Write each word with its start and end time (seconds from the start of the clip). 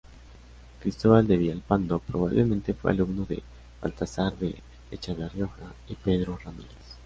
Cristóbal 0.79 1.27
de 1.27 1.37
Villalpando 1.37 1.99
probablemente 1.99 2.73
fue 2.73 2.89
alumno 2.89 3.23
de 3.25 3.43
Baltasar 3.83 4.33
de 4.35 4.55
Echave 4.89 5.29
Rioja 5.29 5.75
y 5.89 5.93
Pedro 5.93 6.37
Ramírez. 6.43 6.73